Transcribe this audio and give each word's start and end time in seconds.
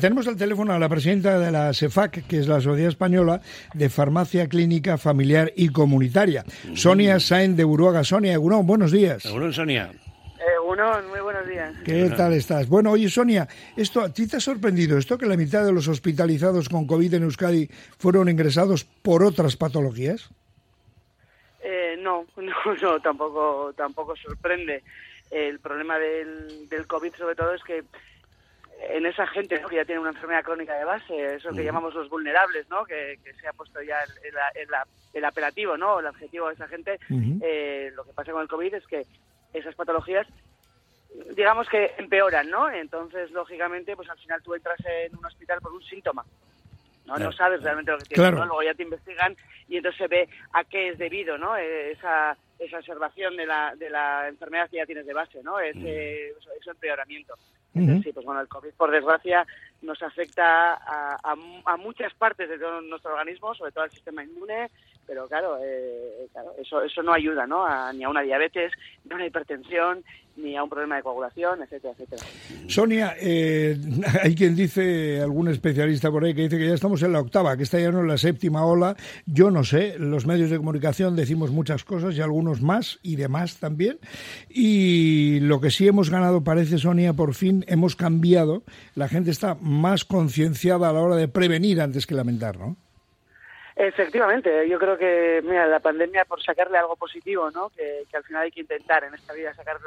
Tenemos 0.00 0.28
al 0.28 0.36
teléfono 0.36 0.72
a 0.72 0.78
la 0.78 0.88
presidenta 0.88 1.40
de 1.40 1.50
la 1.50 1.72
SEFAC, 1.72 2.26
que 2.26 2.38
es 2.38 2.46
la 2.46 2.60
Sociedad 2.60 2.88
Española 2.88 3.40
de 3.74 3.88
Farmacia 3.88 4.48
Clínica 4.48 4.96
Familiar 4.96 5.52
y 5.56 5.70
Comunitaria, 5.70 6.44
Sonia 6.74 7.18
Sainz 7.18 7.56
de 7.56 7.64
Uruaga. 7.64 8.04
Sonia, 8.04 8.34
Egunon, 8.34 8.64
buenos 8.64 8.92
días. 8.92 9.24
Egunon, 9.24 9.52
Sonia. 9.52 9.90
Egunon, 10.56 11.08
muy 11.08 11.20
buenos 11.20 11.48
días. 11.48 11.74
¿Qué 11.84 12.10
tal 12.16 12.32
estás? 12.34 12.68
Bueno, 12.68 12.92
oye, 12.92 13.08
Sonia, 13.08 13.48
esto 13.76 14.00
¿a 14.00 14.12
ti 14.12 14.28
te 14.28 14.36
ha 14.36 14.40
sorprendido 14.40 14.98
esto 14.98 15.18
que 15.18 15.26
la 15.26 15.36
mitad 15.36 15.64
de 15.64 15.72
los 15.72 15.88
hospitalizados 15.88 16.68
con 16.68 16.86
COVID 16.86 17.14
en 17.14 17.24
Euskadi 17.24 17.68
fueron 17.98 18.28
ingresados 18.28 18.84
por 18.84 19.24
otras 19.24 19.56
patologías? 19.56 20.30
Eh, 21.60 21.96
no, 22.00 22.24
no, 22.36 22.74
no, 22.80 23.00
tampoco, 23.00 23.72
tampoco 23.76 24.14
sorprende. 24.16 24.84
El 25.30 25.58
problema 25.58 25.98
del, 25.98 26.68
del 26.68 26.86
COVID 26.86 27.12
sobre 27.14 27.34
todo 27.34 27.52
es 27.54 27.62
que 27.64 27.82
en 28.80 29.06
esa 29.06 29.26
gente 29.26 29.60
que 29.68 29.76
ya 29.76 29.84
tiene 29.84 30.00
una 30.00 30.10
enfermedad 30.10 30.44
crónica 30.44 30.74
de 30.74 30.84
base, 30.84 31.34
eso 31.34 31.50
que 31.50 31.64
llamamos 31.64 31.94
los 31.94 32.08
vulnerables, 32.08 32.68
¿no? 32.68 32.84
que, 32.84 33.18
se 33.40 33.48
ha 33.48 33.52
puesto 33.52 33.82
ya 33.82 33.98
el, 34.02 34.34
el, 34.54 34.68
el, 35.14 35.24
apelativo, 35.24 35.76
¿no? 35.76 36.00
el 36.00 36.06
objetivo 36.06 36.48
de 36.48 36.54
esa 36.54 36.68
gente, 36.68 36.98
eh, 37.42 37.90
lo 37.94 38.04
que 38.04 38.12
pasa 38.12 38.32
con 38.32 38.42
el 38.42 38.48
COVID 38.48 38.74
es 38.74 38.86
que 38.86 39.04
esas 39.52 39.74
patologías 39.74 40.26
digamos 41.34 41.68
que 41.68 41.94
empeoran, 41.96 42.50
¿no? 42.50 42.70
Entonces, 42.70 43.30
lógicamente, 43.30 43.96
pues 43.96 44.08
al 44.10 44.18
final 44.18 44.42
tú 44.42 44.54
entras 44.54 44.78
en 44.84 45.16
un 45.16 45.24
hospital 45.24 45.58
por 45.60 45.72
un 45.72 45.82
síntoma. 45.82 46.24
¿no? 47.06 47.16
no 47.16 47.32
sabes 47.32 47.62
realmente 47.62 47.90
lo 47.90 47.98
que 47.98 48.04
tienes, 48.04 48.32
¿no? 48.32 48.44
Luego 48.44 48.62
ya 48.62 48.74
te 48.74 48.82
investigan 48.82 49.34
y 49.66 49.78
entonces 49.78 49.98
se 49.98 50.08
ve 50.08 50.28
a 50.52 50.64
qué 50.64 50.90
es 50.90 50.98
debido, 50.98 51.38
¿no? 51.38 51.56
Esa, 51.56 52.36
esa 52.58 52.78
observación 52.78 53.36
de 53.36 53.46
la, 53.46 53.74
de 53.76 53.90
la 53.90 54.28
enfermedad 54.28 54.68
que 54.68 54.78
ya 54.78 54.86
tienes 54.86 55.06
de 55.06 55.14
base, 55.14 55.42
¿no? 55.42 55.58
Ese, 55.60 56.30
ese 56.30 56.70
empeoramiento. 56.70 57.34
Sí, 58.02 58.12
pues 58.12 58.26
bueno, 58.26 58.40
el 58.40 58.48
COVID, 58.48 58.72
por 58.76 58.90
desgracia, 58.90 59.46
nos 59.82 60.02
afecta 60.02 60.74
a, 60.74 61.36
a, 61.64 61.76
muchas 61.76 62.12
partes 62.14 62.48
de 62.48 62.58
todo 62.58 62.80
nuestro 62.80 63.12
organismo, 63.12 63.54
sobre 63.54 63.70
todo 63.70 63.84
al 63.84 63.90
sistema 63.90 64.24
inmune, 64.24 64.68
pero 65.08 65.26
claro, 65.26 65.58
eh, 65.64 66.28
claro 66.32 66.52
eso, 66.58 66.82
eso 66.82 67.02
no 67.02 67.14
ayuda 67.14 67.46
¿no? 67.46 67.66
ni 67.94 68.04
a 68.04 68.08
una 68.08 68.20
diabetes, 68.22 68.72
ni 69.04 69.12
a 69.12 69.14
una 69.16 69.26
hipertensión, 69.26 70.04
ni 70.36 70.56
a 70.56 70.62
un 70.62 70.70
problema 70.70 70.96
de 70.96 71.02
coagulación, 71.02 71.62
etcétera, 71.62 71.94
etcétera. 71.94 72.22
Sonia, 72.68 73.14
eh, 73.20 73.76
hay 74.22 74.34
quien 74.34 74.54
dice, 74.54 75.20
algún 75.20 75.48
especialista 75.48 76.10
por 76.10 76.24
ahí, 76.24 76.34
que 76.34 76.42
dice 76.42 76.58
que 76.58 76.68
ya 76.68 76.74
estamos 76.74 77.02
en 77.02 77.12
la 77.12 77.20
octava, 77.20 77.56
que 77.56 77.64
está 77.64 77.80
ya 77.80 77.90
no 77.90 78.00
en 78.00 78.08
la 78.08 78.18
séptima 78.18 78.64
ola. 78.64 78.96
Yo 79.26 79.50
no 79.50 79.64
sé, 79.64 79.98
los 79.98 80.26
medios 80.26 80.50
de 80.50 80.58
comunicación 80.58 81.16
decimos 81.16 81.50
muchas 81.50 81.84
cosas 81.84 82.16
y 82.16 82.20
algunos 82.20 82.62
más 82.62 82.98
y 83.02 83.16
demás 83.16 83.58
también. 83.58 83.98
Y 84.48 85.40
lo 85.40 85.60
que 85.60 85.70
sí 85.70 85.88
hemos 85.88 86.10
ganado, 86.10 86.44
parece, 86.44 86.78
Sonia, 86.78 87.14
por 87.14 87.34
fin 87.34 87.64
hemos 87.68 87.96
cambiado. 87.96 88.62
La 88.94 89.08
gente 89.08 89.30
está 89.30 89.56
más 89.60 90.04
concienciada 90.04 90.88
a 90.88 90.92
la 90.92 91.00
hora 91.00 91.16
de 91.16 91.28
prevenir 91.28 91.80
antes 91.80 92.06
que 92.06 92.14
lamentar, 92.14 92.58
¿no? 92.58 92.76
Efectivamente, 93.80 94.68
yo 94.68 94.76
creo 94.76 94.98
que 94.98 95.40
mira, 95.44 95.64
la 95.68 95.78
pandemia, 95.78 96.24
por 96.24 96.42
sacarle 96.42 96.78
algo 96.78 96.96
positivo, 96.96 97.48
¿no? 97.52 97.70
que, 97.70 98.04
al 98.12 98.24
final 98.24 98.42
hay 98.42 98.50
que 98.50 98.62
intentar 98.62 99.04
en 99.04 99.14
esta 99.14 99.32
vida 99.32 99.54
sacar 99.54 99.78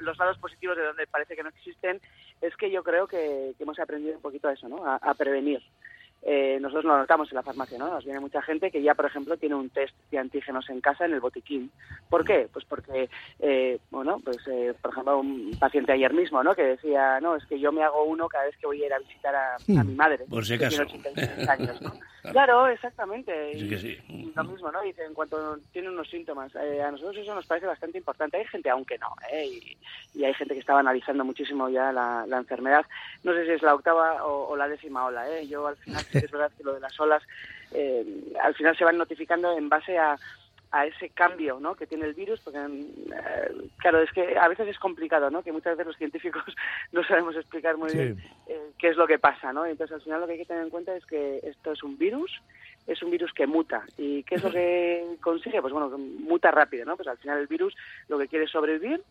los 0.00 0.16
lados 0.16 0.38
positivos 0.38 0.76
de 0.76 0.84
donde 0.84 1.08
parece 1.08 1.34
que 1.34 1.42
no 1.42 1.48
existen, 1.48 2.00
es 2.40 2.56
que 2.56 2.70
yo 2.70 2.84
creo 2.84 3.08
que, 3.08 3.52
hemos 3.58 3.80
aprendido 3.80 4.14
un 4.14 4.22
poquito 4.22 4.46
a 4.46 4.52
eso, 4.52 4.68
¿no? 4.68 4.86
a 4.86 5.14
prevenir 5.14 5.60
eh, 6.24 6.58
nosotros 6.60 6.84
lo 6.84 6.96
notamos 6.96 7.30
en 7.30 7.36
la 7.36 7.42
farmacia, 7.42 7.78
¿no? 7.78 7.88
Nos 7.88 8.04
viene 8.04 8.20
mucha 8.20 8.40
gente 8.42 8.70
que 8.70 8.80
ya, 8.80 8.94
por 8.94 9.06
ejemplo, 9.06 9.36
tiene 9.36 9.56
un 9.56 9.70
test 9.70 9.94
de 10.10 10.18
antígenos 10.18 10.68
en 10.70 10.80
casa 10.80 11.04
en 11.04 11.14
el 11.14 11.20
botiquín. 11.20 11.70
¿Por 12.08 12.24
qué? 12.24 12.48
Pues 12.52 12.64
porque, 12.64 13.08
eh, 13.40 13.78
bueno, 13.90 14.20
pues 14.24 14.38
eh, 14.46 14.72
por 14.80 14.92
ejemplo, 14.92 15.18
un 15.18 15.56
paciente 15.58 15.92
ayer 15.92 16.12
mismo, 16.12 16.42
¿no? 16.44 16.54
Que 16.54 16.62
decía, 16.62 17.18
no, 17.20 17.34
es 17.34 17.44
que 17.46 17.58
yo 17.58 17.72
me 17.72 17.82
hago 17.82 18.04
uno 18.04 18.28
cada 18.28 18.44
vez 18.44 18.56
que 18.56 18.66
voy 18.66 18.82
a 18.82 18.86
ir 18.86 18.92
a 18.92 18.98
visitar 19.00 19.34
a, 19.34 19.56
hmm. 19.66 19.86
mi 19.86 19.94
madre. 19.94 20.24
Por 20.28 20.46
si 20.46 20.54
acaso. 20.54 20.82
años, 21.48 21.80
¿no? 21.82 21.92
Claro, 22.30 22.68
exactamente. 22.68 23.52
y, 23.52 24.32
lo 24.34 24.44
mismo, 24.44 24.70
¿no? 24.70 24.80
Dice, 24.82 25.04
en 25.04 25.12
cuanto 25.12 25.58
tiene 25.72 25.88
unos 25.88 26.08
síntomas, 26.08 26.54
eh, 26.54 26.80
a 26.80 26.92
nosotros 26.92 27.16
eso 27.16 27.34
nos 27.34 27.46
parece 27.46 27.66
bastante 27.66 27.98
importante. 27.98 28.36
Hay 28.36 28.44
gente, 28.46 28.70
aunque 28.70 28.96
no, 28.98 29.08
¿eh? 29.32 29.44
y, 29.44 29.76
y, 30.14 30.24
hay 30.24 30.32
gente 30.34 30.54
que 30.54 30.60
estaba 30.60 30.78
analizando 30.78 31.24
muchísimo 31.24 31.68
ya 31.68 31.90
la, 31.90 32.24
la 32.28 32.38
enfermedad. 32.38 32.86
No 33.24 33.32
sé 33.32 33.44
si 33.44 33.50
es 33.50 33.62
la 33.62 33.74
octava 33.74 34.24
o, 34.24 34.50
o 34.50 34.56
la 34.56 34.68
décima 34.68 35.04
ola, 35.04 35.28
¿eh? 35.28 35.48
Yo 35.48 35.66
al 35.66 35.76
final 35.76 36.04
es 36.24 36.30
verdad 36.30 36.52
que 36.56 36.64
lo 36.64 36.74
de 36.74 36.80
las 36.80 36.98
olas 37.00 37.22
eh, 37.72 38.04
al 38.42 38.54
final 38.54 38.76
se 38.76 38.84
van 38.84 38.98
notificando 38.98 39.56
en 39.56 39.68
base 39.68 39.98
a, 39.98 40.16
a 40.72 40.86
ese 40.86 41.10
cambio 41.10 41.60
¿no? 41.60 41.74
que 41.74 41.86
tiene 41.86 42.06
el 42.06 42.14
virus, 42.14 42.40
porque 42.40 42.58
eh, 42.58 43.68
claro, 43.76 44.00
es 44.00 44.10
que 44.10 44.38
a 44.38 44.48
veces 44.48 44.68
es 44.68 44.78
complicado, 44.78 45.30
¿no? 45.30 45.42
que 45.42 45.52
muchas 45.52 45.76
veces 45.76 45.86
los 45.86 45.96
científicos 45.96 46.42
no 46.92 47.04
sabemos 47.04 47.36
explicar 47.36 47.76
muy 47.76 47.92
bien 47.92 48.18
eh, 48.46 48.72
qué 48.78 48.88
es 48.88 48.96
lo 48.96 49.06
que 49.06 49.18
pasa, 49.18 49.52
¿no? 49.52 49.66
Entonces 49.66 49.94
al 49.94 50.02
final 50.02 50.22
lo 50.22 50.26
que 50.26 50.32
hay 50.32 50.38
que 50.38 50.46
tener 50.46 50.62
en 50.62 50.70
cuenta 50.70 50.96
es 50.96 51.04
que 51.04 51.40
esto 51.42 51.72
es 51.72 51.82
un 51.82 51.98
virus, 51.98 52.42
es 52.86 53.02
un 53.02 53.10
virus 53.10 53.32
que 53.34 53.46
muta. 53.46 53.84
¿Y 53.98 54.22
qué 54.24 54.36
es 54.36 54.42
lo 54.42 54.50
que 54.50 55.04
consigue? 55.20 55.60
Pues 55.60 55.74
bueno, 55.74 55.96
muta 55.98 56.50
rápido, 56.50 56.86
¿no? 56.86 56.96
Pues 56.96 57.08
al 57.08 57.18
final 57.18 57.38
el 57.38 57.46
virus 57.46 57.76
lo 58.08 58.18
que 58.18 58.28
quiere 58.28 58.46
es 58.46 58.50
sobrevivir 58.50 59.02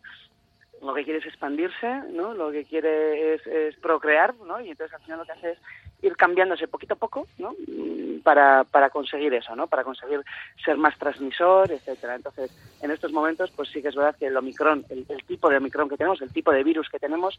lo 0.82 0.94
que 0.94 1.04
quiere 1.04 1.20
es 1.20 1.26
expandirse, 1.26 2.02
¿no? 2.10 2.34
Lo 2.34 2.50
que 2.50 2.64
quiere 2.64 3.34
es, 3.34 3.46
es, 3.46 3.76
procrear, 3.76 4.34
¿no? 4.34 4.60
Y 4.60 4.70
entonces 4.70 4.92
al 4.92 5.02
final 5.02 5.20
lo 5.20 5.24
que 5.24 5.30
hace 5.30 5.50
es 5.52 5.58
ir 6.02 6.16
cambiándose 6.16 6.68
poquito 6.68 6.94
a 6.94 6.98
poco, 6.98 7.26
¿no? 7.38 7.54
Mm, 7.66 8.20
para, 8.22 8.64
para 8.64 8.90
conseguir 8.90 9.32
eso, 9.34 9.54
¿no? 9.56 9.66
Para 9.66 9.84
conseguir 9.84 10.20
ser 10.64 10.76
más 10.76 10.98
transmisor, 10.98 11.70
etcétera. 11.70 12.16
Entonces, 12.16 12.50
en 12.82 12.90
estos 12.90 13.12
momentos, 13.12 13.50
pues 13.54 13.68
sí 13.70 13.80
que 13.80 13.88
es 13.88 13.94
verdad 13.94 14.16
que 14.18 14.26
el 14.26 14.36
Omicron, 14.36 14.84
el, 14.90 15.06
tipo 15.24 15.48
de 15.48 15.56
Omicron 15.56 15.88
que 15.88 15.96
tenemos, 15.96 16.20
el 16.22 16.32
tipo 16.32 16.52
de 16.52 16.64
virus 16.64 16.88
que 16.88 16.98
tenemos, 16.98 17.38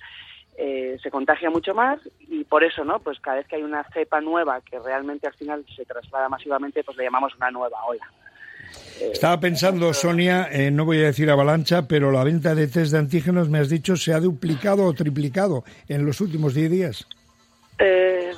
eh, 0.57 0.97
se 1.01 1.11
contagia 1.11 1.49
mucho 1.49 1.73
más 1.73 1.99
y 2.19 2.43
por 2.43 2.63
eso, 2.63 2.83
¿no? 2.83 2.99
Pues 2.99 3.19
cada 3.19 3.37
vez 3.37 3.47
que 3.47 3.57
hay 3.57 3.63
una 3.63 3.83
cepa 3.93 4.21
nueva 4.21 4.61
que 4.61 4.79
realmente 4.79 5.27
al 5.27 5.33
final 5.33 5.65
se 5.75 5.85
traslada 5.85 6.29
masivamente, 6.29 6.83
pues 6.83 6.97
le 6.97 7.03
llamamos 7.03 7.35
una 7.35 7.51
nueva 7.51 7.83
ola. 7.85 8.09
Estaba 8.99 9.39
pensando, 9.39 9.93
Sonia, 9.93 10.47
eh, 10.51 10.71
no 10.71 10.85
voy 10.85 10.99
a 10.99 11.07
decir 11.07 11.29
avalancha, 11.29 11.87
pero 11.87 12.11
la 12.11 12.23
venta 12.23 12.55
de 12.55 12.67
test 12.67 12.91
de 12.91 12.99
antígenos, 12.99 13.49
me 13.49 13.59
has 13.59 13.69
dicho, 13.69 13.95
se 13.95 14.13
ha 14.13 14.19
duplicado 14.19 14.85
o 14.85 14.93
triplicado 14.93 15.63
en 15.87 16.05
los 16.05 16.21
últimos 16.21 16.53
10 16.53 16.71
días. 16.71 17.07
Eh, 17.79 18.31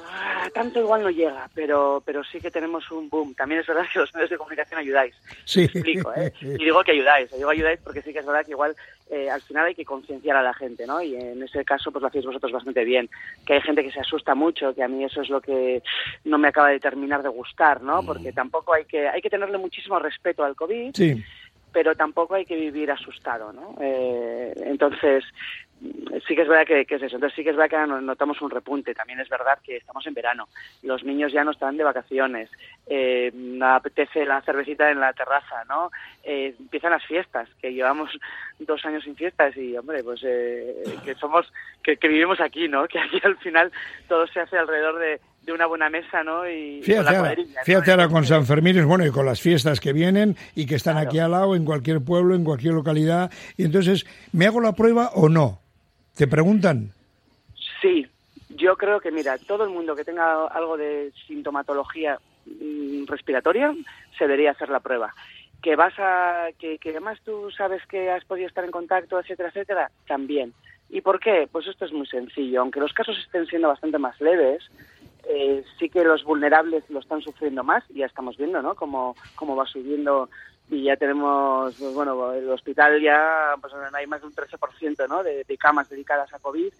tanto 0.55 0.79
igual 0.79 1.03
no 1.03 1.09
llega, 1.09 1.49
pero 1.53 2.01
pero 2.05 2.23
sí 2.23 2.39
que 2.39 2.49
tenemos 2.49 2.89
un 2.89 3.09
boom. 3.09 3.35
También 3.35 3.59
es 3.59 3.67
verdad 3.67 3.83
que 3.91 3.99
los 3.99 4.13
medios 4.13 4.29
de 4.29 4.37
comunicación 4.37 4.79
ayudáis. 4.79 5.13
Sí. 5.43 5.63
explico, 5.63 6.13
¿eh? 6.15 6.31
Y 6.41 6.63
digo 6.63 6.81
que 6.81 6.91
ayudáis, 6.91 7.29
digo 7.29 7.49
ayudáis 7.49 7.81
porque 7.83 8.01
sí 8.01 8.13
que 8.13 8.19
es 8.19 8.25
verdad 8.25 8.45
que 8.45 8.51
igual 8.51 8.73
eh, 9.09 9.29
al 9.29 9.41
final 9.41 9.65
hay 9.65 9.75
que 9.75 9.83
concienciar 9.83 10.37
a 10.37 10.41
la 10.41 10.53
gente, 10.53 10.87
¿no? 10.87 11.01
Y 11.01 11.13
en 11.13 11.43
ese 11.43 11.65
caso 11.65 11.91
pues 11.91 12.01
lo 12.01 12.07
hacéis 12.07 12.25
vosotros 12.25 12.53
bastante 12.53 12.85
bien. 12.85 13.09
Que 13.45 13.55
hay 13.55 13.61
gente 13.61 13.83
que 13.83 13.91
se 13.91 13.99
asusta 13.99 14.33
mucho, 14.33 14.73
que 14.73 14.81
a 14.81 14.87
mí 14.87 15.03
eso 15.03 15.21
es 15.21 15.27
lo 15.27 15.41
que 15.41 15.83
no 16.23 16.37
me 16.37 16.47
acaba 16.47 16.69
de 16.69 16.79
terminar 16.79 17.21
de 17.21 17.27
gustar, 17.27 17.81
¿no? 17.81 18.01
Mm. 18.01 18.05
Porque 18.05 18.31
tampoco 18.31 18.73
hay 18.73 18.85
que 18.85 19.09
hay 19.09 19.21
que 19.21 19.29
tenerle 19.29 19.57
muchísimo 19.57 19.99
respeto 19.99 20.45
al 20.45 20.55
COVID. 20.55 20.91
Sí 20.95 21.21
pero 21.75 21.93
tampoco 21.93 22.35
hay 22.35 22.45
que 22.45 22.55
vivir 22.55 22.89
asustado, 22.89 23.51
¿no? 23.51 23.75
Eh, 23.81 24.53
entonces, 24.63 25.25
sí 26.25 26.33
que 26.33 26.43
es 26.43 26.47
verdad 26.47 26.65
que, 26.65 26.85
es 26.87 27.01
eso. 27.01 27.17
Entonces 27.17 27.35
sí 27.35 27.43
que 27.43 27.49
es 27.49 27.55
verdad 27.57 27.85
que 27.85 28.01
notamos 28.01 28.41
un 28.41 28.49
repunte. 28.49 28.95
También 28.95 29.19
es 29.19 29.27
verdad 29.27 29.59
que 29.61 29.75
estamos 29.75 30.07
en 30.07 30.13
verano. 30.13 30.47
Los 30.83 31.03
niños 31.03 31.33
ya 31.33 31.43
no 31.43 31.51
están 31.51 31.75
de 31.75 31.83
vacaciones. 31.83 32.49
Eh, 32.87 33.29
apetece 33.61 34.25
la 34.25 34.41
cervecita 34.41 34.89
en 34.89 35.01
la 35.01 35.11
terraza, 35.11 35.65
¿no? 35.67 35.91
Eh, 36.23 36.55
empiezan 36.57 36.91
las 36.91 37.05
fiestas, 37.05 37.49
que 37.61 37.73
llevamos 37.73 38.17
dos 38.59 38.85
años 38.85 39.03
sin 39.03 39.17
fiestas 39.17 39.57
y, 39.57 39.75
hombre, 39.75 40.01
pues 40.01 40.21
eh, 40.23 40.81
que 41.03 41.13
somos, 41.15 41.51
que, 41.83 41.97
vivimos 42.07 42.39
aquí, 42.39 42.69
¿no? 42.69 42.87
Que 42.95 42.99
aquí 42.99 43.19
al 43.21 43.35
final 43.39 43.69
todo 44.07 44.27
se 44.27 44.39
hace 44.39 44.57
alrededor 44.57 44.97
de, 44.97 45.19
una 45.53 45.65
buena 45.65 45.89
mesa, 45.89 46.23
¿no? 46.23 46.47
Y 46.49 46.81
fíjate, 46.83 47.15
ahora, 47.15 47.35
fíjate 47.63 47.91
ahora 47.91 48.09
con 48.09 48.25
San 48.25 48.45
Fermín, 48.45 48.85
bueno, 48.87 49.05
y 49.05 49.11
con 49.11 49.25
las 49.25 49.41
fiestas 49.41 49.79
que 49.79 49.93
vienen 49.93 50.35
y 50.55 50.65
que 50.65 50.75
están 50.75 50.97
aquí 50.97 51.19
al 51.19 51.31
lado, 51.31 51.55
en 51.55 51.65
cualquier 51.65 52.03
pueblo, 52.03 52.35
en 52.35 52.43
cualquier 52.43 52.73
localidad. 52.73 53.31
Y 53.57 53.63
entonces, 53.63 54.05
¿me 54.31 54.45
hago 54.45 54.61
la 54.61 54.73
prueba 54.73 55.11
o 55.13 55.29
no? 55.29 55.59
¿Te 56.15 56.27
preguntan? 56.27 56.91
Sí, 57.81 58.07
yo 58.49 58.77
creo 58.77 58.99
que, 58.99 59.11
mira, 59.11 59.37
todo 59.37 59.63
el 59.63 59.69
mundo 59.69 59.95
que 59.95 60.03
tenga 60.03 60.47
algo 60.47 60.77
de 60.77 61.11
sintomatología 61.27 62.19
mm, 62.45 63.05
respiratoria 63.05 63.73
se 64.17 64.25
debería 64.25 64.51
hacer 64.51 64.69
la 64.69 64.79
prueba. 64.79 65.13
Que 65.61 65.75
vas 65.75 65.93
a, 65.97 66.47
que, 66.59 66.79
además 66.85 67.19
tú 67.25 67.49
sabes 67.51 67.85
que 67.87 68.09
has 68.11 68.23
podido 68.25 68.47
estar 68.47 68.63
en 68.63 68.71
contacto, 68.71 69.19
etcétera, 69.19 69.49
etcétera, 69.49 69.91
también. 70.07 70.53
¿Y 70.89 71.01
por 71.01 71.19
qué? 71.19 71.49
Pues 71.51 71.67
esto 71.67 71.85
es 71.85 71.91
muy 71.91 72.07
sencillo. 72.07 72.61
Aunque 72.61 72.79
los 72.79 72.93
casos 72.93 73.17
estén 73.17 73.47
siendo 73.47 73.67
bastante 73.67 73.97
más 73.97 74.19
leves, 74.21 74.63
eh, 75.27 75.63
sí 75.79 75.89
que 75.89 76.03
los 76.03 76.23
vulnerables 76.23 76.89
lo 76.89 76.99
están 76.99 77.21
sufriendo 77.21 77.63
más. 77.63 77.83
Y 77.89 77.99
ya 77.99 78.05
estamos 78.05 78.37
viendo, 78.37 78.61
¿no? 78.61 78.75
Cómo, 78.75 79.15
cómo 79.35 79.55
va 79.55 79.65
subiendo 79.65 80.29
y 80.69 80.83
ya 80.83 80.97
tenemos, 80.97 81.75
pues, 81.75 81.93
bueno, 81.93 82.33
el 82.33 82.49
hospital 82.49 82.99
ya 83.01 83.55
pues, 83.61 83.73
hay 83.93 84.07
más 84.07 84.21
de 84.21 84.27
un 84.27 84.33
13% 84.33 85.07
¿no? 85.07 85.23
de, 85.23 85.45
camas 85.57 85.89
dedicadas 85.89 86.33
a 86.33 86.39
COVID 86.39 86.73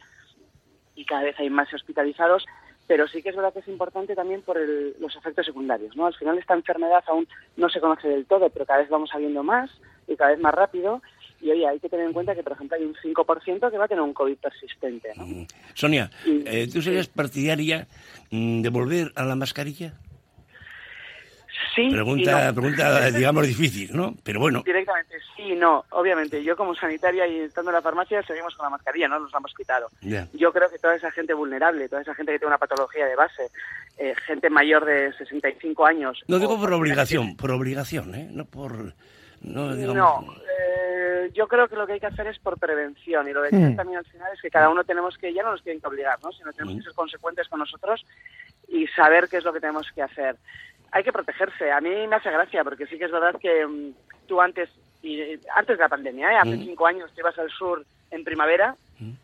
y 0.96 1.06
cada 1.06 1.24
vez 1.24 1.40
hay 1.40 1.50
más 1.50 1.72
hospitalizados, 1.74 2.46
pero 2.88 3.08
sí 3.08 3.22
que 3.22 3.30
es 3.30 3.36
verdad 3.36 3.54
que 3.54 3.60
es 3.60 3.68
importante 3.68 4.16
también 4.16 4.42
por 4.42 4.58
los 4.58 5.16
efectos 5.16 5.46
secundarios. 5.46 5.96
¿no? 5.96 6.08
Al 6.08 6.16
final 6.16 6.38
esta 6.38 6.54
enfermedad 6.54 7.04
aún 7.08 7.28
no 7.58 7.70
se 7.70 7.80
conoce 7.80 8.08
del 8.08 8.26
todo, 8.26 8.50
pero 8.50 8.66
cada 8.66 8.80
vez 8.80 8.90
vamos 8.90 9.10
sabiendo 9.10 9.44
más 9.44 9.70
y 10.08 10.16
cada 10.16 10.32
vez 10.32 10.40
más 10.40 10.54
rápido 10.54 11.02
y 11.42 11.52
oye, 11.52 11.68
hay 11.68 11.80
que 11.80 11.90
tener 11.90 12.06
en 12.06 12.14
cuenta 12.14 12.36
que, 12.36 12.44
por 12.44 12.54
ejemplo, 12.54 12.78
hay 12.78 12.86
un 12.86 12.96
5% 12.96 13.72
que 13.72 13.78
va 13.78 13.86
a 13.86 13.88
tener 13.88 14.02
un 14.02 14.14
COVID 14.14 14.38
persistente. 14.38 15.12
¿no? 15.16 15.26
Mm. 15.26 15.48
Sonia, 15.74 16.10
eh, 16.26 16.68
¿tú 16.72 16.82
serías 16.82 17.08
partidaria 17.08 17.88
mm, 18.32 18.62
de 18.62 18.70
volver 18.70 19.12
a 19.16 19.24
la 19.24 19.36
mascarilla? 19.36 19.94
Sí. 21.74 21.90
Pregunta, 21.90 22.54
pregunta 22.54 23.12
digamos, 23.12 23.48
difícil, 23.48 23.96
¿no? 23.96 24.16
Pero 24.24 24.40
bueno. 24.40 24.64
Directamente, 24.66 25.16
sí 25.36 25.56
no. 25.56 25.84
Obviamente, 25.92 26.44
yo 26.44 26.56
como 26.56 26.76
sanitaria 26.76 27.28
y 27.28 27.40
estando 27.40 27.72
en 27.72 27.76
la 27.76 27.82
farmacia 27.82 28.24
seguimos 28.24 28.56
con 28.56 28.66
la 28.66 28.70
mascarilla, 28.70 29.08
no 29.08 29.20
nos 29.20 29.32
la 29.32 29.40
hemos 29.40 29.54
quitado. 29.54 29.90
Yo 30.34 30.52
creo 30.52 30.70
que 30.70 30.80
toda 30.80 30.96
esa 30.96 31.12
gente 31.12 31.34
vulnerable, 31.34 31.90
toda 31.90 32.02
esa 32.02 32.16
gente 32.16 32.32
que 32.32 32.40
tiene 32.40 32.50
una 32.50 32.58
patología 32.58 33.06
de 33.06 33.16
base, 33.16 33.50
eh, 33.98 34.14
gente 34.26 34.50
mayor 34.50 34.86
de 34.86 35.14
65 35.14 35.86
años. 35.86 36.24
No 36.28 36.40
digo 36.40 36.60
por 36.60 36.72
obligación, 36.74 37.36
por 37.36 37.52
obligación, 37.52 38.16
¿eh? 38.16 38.28
No 38.32 38.46
por. 38.46 38.94
No, 39.42 39.76
digamos... 39.76 40.26
Eh, 40.78 41.32
yo 41.34 41.48
creo 41.48 41.68
que 41.68 41.76
lo 41.76 41.86
que 41.86 41.94
hay 41.94 42.00
que 42.00 42.08
hacer 42.08 42.28
es 42.28 42.40
por 42.40 42.60
prevención 42.60 43.28
y 43.28 43.34
lo 43.34 43.44
que 43.44 43.56
mm. 43.56 43.76
también 43.76 44.00
al 44.00 44.06
final 44.06 44.32
es 44.34 44.42
que 44.42 44.50
cada 44.50 44.70
uno 44.70 44.84
tenemos 44.84 45.18
que, 45.18 45.34
ya 45.34 45.44
no 45.44 45.52
nos 45.52 45.64
tienen 45.64 45.82
que 45.82 45.88
obligar, 45.88 46.20
¿no? 46.24 46.32
sino 46.32 46.52
tenemos 46.52 46.76
mm. 46.76 46.78
que 46.78 46.84
ser 46.84 46.94
consecuentes 46.94 47.48
con 47.48 47.60
nosotros 47.60 48.06
y 48.68 48.88
saber 48.88 49.28
qué 49.30 49.38
es 49.38 49.44
lo 49.44 49.54
que 49.54 49.60
tenemos 49.60 49.92
que 49.94 50.02
hacer 50.02 50.36
hay 50.96 51.04
que 51.04 51.12
protegerse. 51.12 51.72
A 51.74 51.82
mí 51.82 51.90
me 52.08 52.16
hace 52.16 52.32
gracia 52.32 52.64
porque 52.64 52.88
sí 52.88 52.98
que 52.98 53.04
es 53.04 53.12
verdad 53.12 53.36
que 53.38 53.68
mm, 53.68 53.94
tú 54.28 54.40
antes, 54.40 54.70
y, 55.04 55.38
antes 55.54 55.78
de 55.78 55.84
la 55.84 55.90
pandemia, 55.90 56.32
¿eh? 56.32 56.38
hace 56.38 56.58
cinco 56.58 56.88
años, 56.88 57.12
te 57.14 57.20
ibas 57.20 57.38
al 57.38 57.50
sur 57.50 57.86
en 58.12 58.24
primavera 58.24 58.76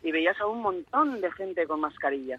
y 0.02 0.12
veías 0.12 0.38
a 0.38 0.46
un 0.46 0.60
montón 0.60 1.22
de 1.22 1.32
gente 1.32 1.66
con 1.66 1.80
mascarilla. 1.80 2.38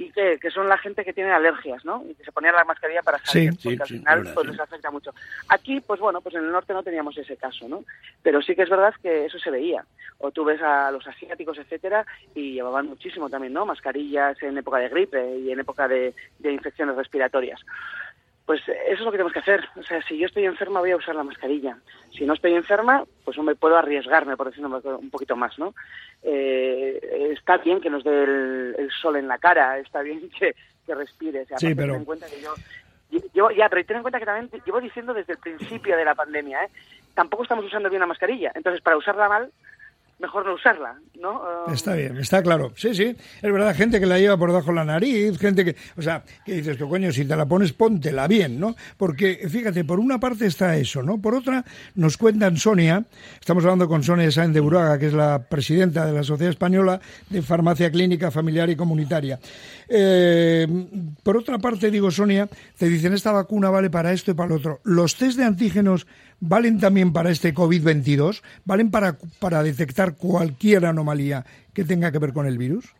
Y 0.00 0.10
que, 0.12 0.38
que, 0.38 0.50
son 0.50 0.66
la 0.66 0.78
gente 0.78 1.04
que 1.04 1.12
tiene 1.12 1.30
alergias, 1.30 1.84
¿no? 1.84 2.02
Y 2.08 2.14
que 2.14 2.24
se 2.24 2.32
ponía 2.32 2.52
la 2.52 2.64
mascarilla 2.64 3.02
para 3.02 3.18
salir, 3.18 3.52
porque 3.62 3.82
al 3.82 3.86
final 3.86 4.30
pues, 4.32 4.46
les 4.46 4.58
afecta 4.58 4.90
mucho. 4.90 5.12
Aquí, 5.50 5.80
pues 5.82 6.00
bueno, 6.00 6.22
pues 6.22 6.34
en 6.36 6.44
el 6.44 6.52
norte 6.52 6.72
no 6.72 6.82
teníamos 6.82 7.18
ese 7.18 7.36
caso, 7.36 7.68
¿no? 7.68 7.84
Pero 8.22 8.40
sí 8.40 8.56
que 8.56 8.62
es 8.62 8.70
verdad 8.70 8.94
que 9.02 9.26
eso 9.26 9.38
se 9.38 9.50
veía. 9.50 9.84
O 10.16 10.30
tú 10.30 10.42
ves 10.42 10.62
a 10.62 10.90
los 10.90 11.06
asiáticos, 11.06 11.58
etcétera, 11.58 12.06
y 12.34 12.54
llevaban 12.54 12.86
muchísimo 12.86 13.28
también, 13.28 13.52
¿no? 13.52 13.66
Mascarillas 13.66 14.42
en 14.42 14.56
época 14.56 14.78
de 14.78 14.88
gripe 14.88 15.38
y 15.38 15.52
en 15.52 15.60
época 15.60 15.86
de, 15.86 16.14
de 16.38 16.50
infecciones 16.50 16.96
respiratorias. 16.96 17.60
Pues 18.50 18.62
eso 18.62 18.94
es 18.94 19.00
lo 19.02 19.12
que 19.12 19.18
tenemos 19.18 19.32
que 19.32 19.38
hacer. 19.38 19.64
O 19.76 19.82
sea, 19.84 20.02
si 20.02 20.18
yo 20.18 20.26
estoy 20.26 20.44
enferma 20.44 20.80
voy 20.80 20.90
a 20.90 20.96
usar 20.96 21.14
la 21.14 21.22
mascarilla. 21.22 21.78
Si 22.10 22.26
no 22.26 22.34
estoy 22.34 22.54
enferma, 22.54 23.04
pues 23.24 23.38
me 23.38 23.54
puedo 23.54 23.76
arriesgarme, 23.76 24.36
por 24.36 24.48
decirlo 24.48 24.80
un 24.98 25.08
poquito 25.08 25.36
más, 25.36 25.56
¿no? 25.56 25.72
Eh, 26.24 27.30
está 27.32 27.58
bien 27.58 27.80
que 27.80 27.88
nos 27.90 28.02
dé 28.02 28.24
el, 28.24 28.90
sol 29.00 29.14
en 29.14 29.28
la 29.28 29.38
cara, 29.38 29.78
está 29.78 30.02
bien 30.02 30.28
que, 30.36 30.56
que 30.84 30.94
respires. 30.96 31.46
Sí, 31.58 31.76
pero... 31.76 31.94
en 31.94 32.04
cuenta 32.04 32.26
que 32.26 32.42
yo, 33.32 33.52
ya, 33.52 33.68
pero 33.68 33.86
ten 33.86 33.98
en 33.98 34.02
cuenta 34.02 34.18
que 34.18 34.26
también 34.26 34.50
llevo 34.66 34.80
diciendo 34.80 35.14
desde 35.14 35.34
el 35.34 35.38
principio 35.38 35.96
de 35.96 36.04
la 36.04 36.16
pandemia, 36.16 36.64
¿eh? 36.64 36.70
Tampoco 37.14 37.44
estamos 37.44 37.64
usando 37.64 37.88
bien 37.88 38.00
la 38.00 38.06
mascarilla. 38.06 38.50
Entonces, 38.56 38.82
para 38.82 38.96
usarla 38.96 39.28
mal, 39.28 39.52
mejor 40.20 40.44
no 40.46 40.54
usarla, 40.54 40.96
¿no? 41.20 41.42
Um, 41.66 41.72
está 41.72 41.94
bien, 41.94 42.16
está 42.18 42.42
claro. 42.42 42.72
Sí, 42.76 42.94
sí, 42.94 43.04
es 43.04 43.52
verdad, 43.52 43.74
gente 43.74 43.98
que 43.98 44.06
la 44.06 44.18
lleva 44.18 44.36
por 44.36 44.50
debajo 44.50 44.68
de 44.68 44.76
la 44.76 44.84
nariz, 44.84 45.38
gente 45.38 45.64
que, 45.64 45.76
o 45.96 46.02
sea, 46.02 46.22
que 46.44 46.54
dices, 46.54 46.76
que 46.76 46.84
coño, 46.84 47.10
si 47.10 47.24
te 47.24 47.34
la 47.36 47.46
pones, 47.46 47.72
póntela 47.72 48.28
bien, 48.28 48.60
¿no? 48.60 48.76
Porque, 48.96 49.46
fíjate, 49.48 49.84
por 49.84 49.98
una 49.98 50.20
parte 50.20 50.46
está 50.46 50.76
eso, 50.76 51.02
¿no? 51.02 51.20
Por 51.20 51.34
otra, 51.34 51.64
nos 51.94 52.16
cuentan 52.16 52.56
Sonia, 52.56 53.04
estamos 53.40 53.64
hablando 53.64 53.88
con 53.88 54.02
Sonia 54.02 54.30
Sáenz 54.30 54.54
de 54.54 54.60
Buraga, 54.60 54.98
que 54.98 55.06
es 55.06 55.14
la 55.14 55.42
presidenta 55.48 56.04
de 56.04 56.12
la 56.12 56.22
Sociedad 56.22 56.50
Española 56.50 57.00
de 57.30 57.42
Farmacia 57.42 57.90
Clínica 57.90 58.30
Familiar 58.30 58.68
y 58.68 58.76
Comunitaria. 58.76 59.40
Eh, 59.88 60.66
por 61.22 61.36
otra 61.36 61.58
parte, 61.58 61.90
digo, 61.90 62.10
Sonia, 62.10 62.48
te 62.76 62.88
dicen, 62.88 63.14
esta 63.14 63.32
vacuna 63.32 63.70
vale 63.70 63.90
para 63.90 64.12
esto 64.12 64.30
y 64.30 64.34
para 64.34 64.50
lo 64.50 64.56
otro. 64.56 64.80
Los 64.84 65.16
test 65.16 65.38
de 65.38 65.44
antígenos 65.44 66.06
¿Valen 66.40 66.80
también 66.80 67.12
para 67.12 67.30
este 67.30 67.52
COVID-22? 67.52 68.40
¿Valen 68.64 68.90
para, 68.90 69.18
para 69.38 69.62
detectar 69.62 70.09
cualquier 70.14 70.86
anomalía 70.86 71.44
que 71.74 71.84
tenga 71.84 72.10
que 72.12 72.18
ver 72.18 72.32
con 72.32 72.46
el 72.46 72.58
virus? 72.58 72.94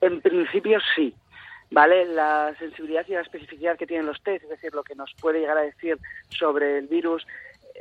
En 0.00 0.20
principio 0.20 0.78
sí. 0.94 1.14
¿Vale? 1.72 2.04
La 2.04 2.52
sensibilidad 2.58 3.04
y 3.06 3.12
la 3.12 3.20
especificidad 3.20 3.76
que 3.76 3.86
tienen 3.86 4.06
los 4.06 4.20
test, 4.24 4.42
es 4.42 4.50
decir, 4.50 4.74
lo 4.74 4.82
que 4.82 4.96
nos 4.96 5.14
puede 5.20 5.38
llegar 5.38 5.56
a 5.56 5.62
decir 5.62 5.98
sobre 6.28 6.78
el 6.78 6.88
virus, 6.88 7.24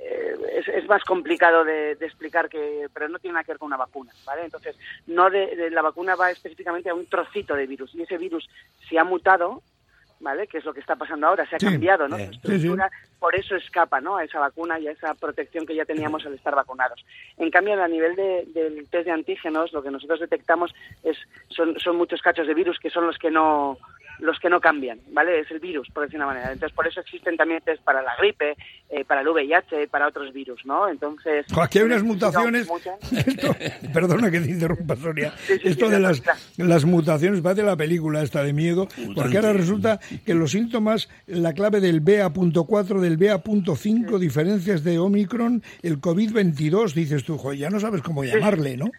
eh, 0.02 0.64
es, 0.76 0.88
más 0.88 1.04
complicado 1.04 1.64
de, 1.64 1.92
explicar 1.92 2.50
que, 2.50 2.88
pero 2.94 3.10
no 3.10 3.20
tiene 3.20 3.34
nada 3.34 3.44
que 3.44 3.52
ver 3.52 3.60
con 3.60 3.68
una 3.68 3.78
vacuna, 3.78 4.12
¿vale? 4.26 4.46
Entonces, 4.46 4.78
no 5.08 5.30
de, 5.30 5.70
la 5.72 5.82
vacuna 5.82 6.16
va 6.16 6.32
específicamente 6.32 6.90
a 6.90 6.94
un 6.94 7.08
trocito 7.08 7.56
de 7.56 7.68
virus 7.68 7.94
y 7.96 8.04
ese 8.04 8.18
virus, 8.18 8.48
si 8.88 8.98
ha 8.98 9.04
mutado, 9.04 9.62
¿vale? 10.20 10.48
Que 10.48 10.58
es 10.58 10.66
lo 10.66 10.74
que 10.74 10.80
está 10.80 10.96
pasando 10.96 11.28
ahora, 11.28 11.48
se 11.48 11.56
ha 11.56 11.60
cambiado, 11.60 12.08
¿no? 12.08 12.18
Su 12.18 12.24
estructura, 12.24 12.92
por 13.20 13.36
eso 13.36 13.56
escapa, 13.56 14.02
¿no? 14.02 14.18
A 14.18 14.24
esa 14.24 14.40
vacuna 14.40 14.80
y 14.80 14.88
a 14.88 14.92
esa 14.92 15.14
protección 15.14 15.66
que 15.66 15.76
ya 15.76 15.86
teníamos 15.86 16.26
al 16.26 16.34
estar 16.34 16.56
vacunados. 16.56 17.06
En 17.38 17.50
cambio, 17.50 17.82
a 17.82 17.88
nivel 17.88 18.16
del 18.16 18.88
test 18.90 19.06
de 19.06 19.12
antígenos, 19.12 19.74
lo 19.74 19.82
que 19.82 19.92
nosotros 19.92 20.20
detectamos 20.20 20.74
es 21.04 21.18
son, 21.50 21.80
son 21.80 21.96
muchos 21.96 22.22
cachos 22.22 22.48
de 22.48 22.54
virus 22.54 22.80
que 22.80 22.90
son 22.90 23.08
los 23.08 23.18
que 23.18 23.32
no 23.32 23.78
los 24.20 24.40
que 24.40 24.50
no 24.50 24.60
cambian, 24.60 25.00
¿vale? 25.12 25.40
Es 25.40 25.52
el 25.52 25.60
virus, 25.60 25.90
por 25.90 26.04
decir 26.04 26.18
una 26.18 26.28
manera. 26.28 26.52
Entonces, 26.52 26.76
por 26.76 26.88
eso 26.88 27.00
existen 27.00 27.38
también 27.38 27.62
test 27.64 27.82
para 27.84 28.02
la 28.02 28.16
gripe, 28.18 28.56
eh, 28.90 29.06
para 29.06 29.22
el 29.22 29.28
VIH, 29.28 29.88
para 29.88 30.08
otros 30.08 30.34
virus, 30.34 30.66
¿no? 30.66 30.90
Entonces... 30.90 31.46
Aquí 31.62 31.80
hay 31.80 31.86
unas 31.86 32.04
mutaciones... 32.04 32.68
perdona 33.94 34.30
que 34.30 34.42
te 34.42 34.52
interrumpa, 34.52 34.96
Sonia. 34.96 35.34
Esto 35.64 35.90
de 35.90 36.00
las, 36.00 36.22
las 36.58 36.86
mutaciones 36.86 37.42
parece 37.42 37.64
la 37.64 37.78
película 37.78 38.22
esta 38.22 38.44
de 38.44 38.54
miedo, 38.54 38.88
porque 39.16 39.38
ahora 39.38 39.54
resulta 39.54 40.00
que 40.26 40.34
los 40.34 40.52
síntomas, 40.52 41.10
la 41.28 41.54
clave 41.54 41.80
del 41.80 42.02
BA.4, 42.02 43.00
del 43.00 43.18
BA.5, 43.18 44.18
diferencias 44.20 44.84
de 44.84 45.00
Omicron, 45.00 45.64
el 45.82 46.02
COVID-22, 46.02 46.94
dices 46.94 47.24
tú, 47.24 47.38
joder, 47.38 47.60
ya 47.60 47.70
no 47.70 47.80
sabes 47.80 48.02
cómo 48.02 48.24
llamarle, 48.24 48.78
¿no? 48.78 48.92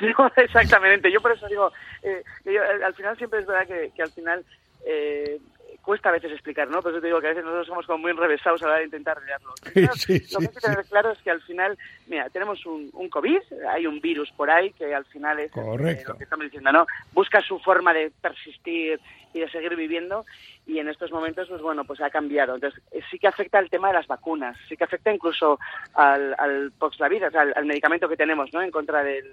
exactamente. 0.36 1.10
Yo 1.10 1.20
por 1.20 1.32
eso 1.32 1.46
digo, 1.48 1.72
eh, 2.02 2.22
eh, 2.44 2.58
al 2.84 2.94
final 2.94 3.16
siempre 3.16 3.40
es 3.40 3.46
verdad 3.46 3.66
que, 3.66 4.02
al 4.02 4.10
final 4.10 4.44
eh, 4.84 5.38
cuesta 5.82 6.08
a 6.08 6.12
veces 6.12 6.32
explicar, 6.32 6.68
¿no? 6.68 6.82
Por 6.82 6.92
eso 6.92 7.00
te 7.00 7.06
digo 7.06 7.20
que 7.20 7.28
a 7.28 7.30
veces 7.30 7.44
nosotros 7.44 7.68
somos 7.68 7.86
como 7.86 7.98
muy 7.98 8.10
enrevesados 8.10 8.62
a 8.62 8.66
la 8.66 8.70
hora 8.72 8.78
de 8.80 8.86
intentar 8.86 9.18
leerlo. 9.22 9.54
lo 9.64 10.38
que 10.38 10.46
hay 10.46 10.52
que 10.52 10.60
tener 10.60 10.84
claro 10.86 11.12
es 11.12 11.18
que 11.18 11.30
al 11.30 11.40
final, 11.42 11.78
mira, 12.06 12.28
tenemos 12.30 12.64
un, 12.66 12.90
un 12.92 13.08
COVID, 13.08 13.40
hay 13.70 13.86
un 13.86 14.00
virus 14.00 14.30
por 14.32 14.50
ahí 14.50 14.72
que 14.72 14.94
al 14.94 15.04
final 15.06 15.38
es 15.40 15.54
lo 15.54 15.76
que 16.16 16.24
estamos 16.24 16.44
diciendo, 16.44 16.72
¿no? 16.72 16.86
Busca 17.12 17.40
su 17.40 17.58
forma 17.60 17.92
de 17.92 18.10
persistir 18.20 19.00
y 19.32 19.40
de 19.40 19.50
seguir 19.50 19.76
viviendo 19.76 20.24
y 20.66 20.78
en 20.80 20.88
estos 20.88 21.12
momentos, 21.12 21.46
pues 21.48 21.62
bueno, 21.62 21.84
pues 21.84 22.00
ha 22.00 22.10
cambiado. 22.10 22.56
Entonces, 22.56 22.82
sí 23.08 23.18
que 23.18 23.28
afecta 23.28 23.60
el 23.60 23.70
tema 23.70 23.88
de 23.88 23.94
las 23.94 24.06
vacunas, 24.08 24.56
sí 24.68 24.76
que 24.76 24.84
afecta 24.84 25.12
incluso 25.12 25.60
al, 25.94 26.34
al 26.38 26.72
Poxlavid, 26.72 27.28
o 27.28 27.30
sea, 27.30 27.42
al 27.54 27.66
medicamento 27.66 28.08
que 28.08 28.16
tenemos, 28.16 28.52
¿no? 28.52 28.62
En 28.62 28.72
contra 28.72 29.04
del 29.04 29.24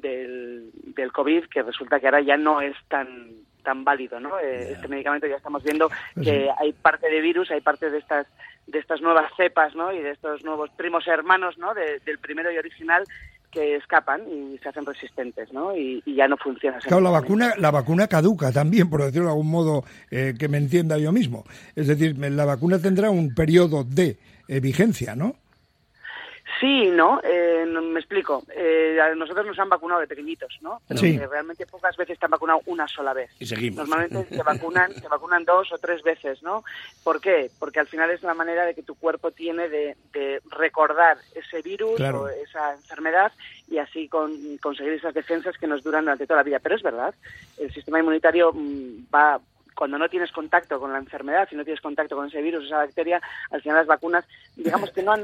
del, 0.00 0.70
del 0.94 1.12
COVID, 1.12 1.44
que 1.44 1.62
resulta 1.62 2.00
que 2.00 2.06
ahora 2.06 2.20
ya 2.20 2.36
no 2.36 2.60
es 2.60 2.76
tan 2.88 3.46
tan 3.62 3.82
válido, 3.82 4.20
¿no? 4.20 4.38
Eh, 4.38 4.74
este 4.74 4.86
medicamento 4.86 5.26
ya 5.26 5.34
estamos 5.34 5.64
viendo 5.64 5.90
pues 6.14 6.24
que 6.24 6.48
hay 6.56 6.72
parte 6.72 7.10
de 7.10 7.20
virus, 7.20 7.50
hay 7.50 7.60
parte 7.60 7.90
de 7.90 7.98
estas 7.98 8.28
de 8.68 8.78
estas 8.78 9.00
nuevas 9.00 9.30
cepas, 9.36 9.74
¿no? 9.74 9.92
Y 9.92 9.98
de 9.98 10.12
estos 10.12 10.44
nuevos 10.44 10.70
primos 10.76 11.06
hermanos, 11.08 11.58
¿no? 11.58 11.74
del 11.74 12.18
primero 12.18 12.50
y 12.52 12.58
original 12.58 13.04
que 13.50 13.76
escapan 13.76 14.22
y 14.28 14.58
se 14.58 14.68
hacen 14.68 14.84
resistentes, 14.84 15.52
¿no? 15.52 15.76
Y, 15.76 16.02
ya 16.06 16.28
no 16.28 16.36
funciona. 16.36 16.78
Claro, 16.78 17.00
la 17.00 17.10
vacuna, 17.10 17.54
la 17.58 17.70
vacuna 17.70 18.06
caduca 18.06 18.52
también, 18.52 18.90
por 18.90 19.02
decirlo 19.02 19.26
de 19.26 19.32
algún 19.32 19.50
modo 19.50 19.84
eh, 20.10 20.34
que 20.38 20.48
me 20.48 20.58
entienda 20.58 20.98
yo 20.98 21.10
mismo. 21.10 21.44
Es 21.74 21.86
decir, 21.86 22.18
la 22.18 22.44
vacuna 22.44 22.78
tendrá 22.78 23.10
un 23.10 23.34
periodo 23.34 23.84
de 23.84 24.18
eh, 24.48 24.60
vigencia, 24.60 25.14
¿no? 25.14 25.36
Sí, 26.60 26.86
¿no? 26.86 27.20
Eh, 27.22 27.66
me 27.66 28.00
explico. 28.00 28.42
Eh, 28.54 28.98
nosotros 29.16 29.46
nos 29.46 29.58
han 29.58 29.68
vacunado 29.68 30.00
de 30.00 30.06
pequeñitos, 30.06 30.58
¿no? 30.62 30.80
Pero 30.88 31.28
realmente 31.28 31.66
pocas 31.66 31.96
veces 31.96 32.18
te 32.18 32.24
han 32.24 32.30
vacunado 32.30 32.60
una 32.66 32.88
sola 32.88 33.12
vez. 33.12 33.30
Y 33.38 33.46
seguimos. 33.46 33.86
Normalmente 33.86 34.24
te 34.36 34.42
vacunan, 34.42 34.94
te 34.94 35.08
vacunan 35.08 35.44
dos 35.44 35.72
o 35.72 35.78
tres 35.78 36.02
veces, 36.02 36.42
¿no? 36.42 36.64
¿Por 37.04 37.20
qué? 37.20 37.50
Porque 37.58 37.80
al 37.80 37.88
final 37.88 38.10
es 38.10 38.22
la 38.22 38.34
manera 38.34 38.64
de 38.64 38.74
que 38.74 38.82
tu 38.82 38.94
cuerpo 38.94 39.32
tiene 39.32 39.68
de, 39.68 39.96
recordar 40.50 41.18
ese 41.34 41.60
virus 41.60 42.00
o 42.00 42.28
esa 42.28 42.72
enfermedad 42.72 43.32
y 43.68 43.78
así 43.78 44.08
conseguir 44.08 44.94
esas 44.94 45.12
defensas 45.12 45.58
que 45.58 45.66
nos 45.66 45.82
duran 45.82 46.04
durante 46.04 46.26
toda 46.26 46.38
la 46.38 46.44
vida. 46.44 46.58
Pero 46.60 46.76
es 46.76 46.82
verdad, 46.82 47.14
el 47.58 47.72
sistema 47.72 47.98
inmunitario 47.98 48.52
mm, 48.52 49.06
va 49.14 49.40
cuando 49.76 49.98
no 49.98 50.08
tienes 50.08 50.32
contacto 50.32 50.80
con 50.80 50.92
la 50.92 50.98
enfermedad, 50.98 51.46
si 51.48 51.54
no 51.54 51.64
tienes 51.64 51.80
contacto 51.80 52.16
con 52.16 52.26
ese 52.26 52.42
virus, 52.42 52.64
esa 52.64 52.78
bacteria, 52.78 53.20
al 53.50 53.62
final 53.62 53.78
las 53.78 53.86
vacunas, 53.86 54.24
digamos 54.56 54.90
que 54.90 55.02
no, 55.02 55.14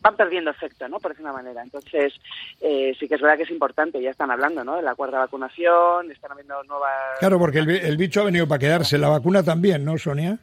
van 0.00 0.16
perdiendo 0.16 0.50
efecto, 0.50 0.88
¿no? 0.88 0.98
Por 0.98 1.14
una 1.20 1.32
manera. 1.32 1.62
Entonces, 1.62 2.14
eh, 2.60 2.96
sí 2.98 3.06
que 3.06 3.14
es 3.14 3.20
verdad 3.20 3.36
que 3.36 3.44
es 3.44 3.50
importante, 3.50 4.02
ya 4.02 4.10
están 4.10 4.30
hablando, 4.30 4.64
¿no? 4.64 4.76
De 4.76 4.82
la 4.82 4.94
cuarta 4.94 5.18
vacunación, 5.18 6.10
están 6.10 6.32
habiendo 6.32 6.62
nuevas... 6.64 6.90
Claro, 7.20 7.38
porque 7.38 7.58
el 7.58 7.96
bicho 7.96 8.22
ha 8.22 8.24
venido 8.24 8.48
para 8.48 8.58
quedarse, 8.58 8.98
la 8.98 9.08
vacuna 9.08 9.42
también, 9.42 9.84
¿no, 9.84 9.98
Sonia? 9.98 10.38